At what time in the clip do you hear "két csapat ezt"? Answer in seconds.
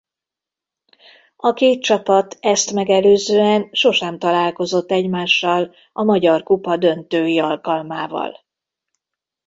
1.53-2.71